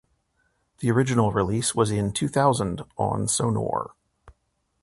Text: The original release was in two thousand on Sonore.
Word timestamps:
The 0.79 0.89
original 0.89 1.31
release 1.31 1.75
was 1.75 1.91
in 1.91 2.11
two 2.11 2.27
thousand 2.27 2.81
on 2.97 3.27
Sonore. 3.27 3.91